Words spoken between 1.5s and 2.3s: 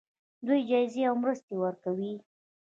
ورکوي.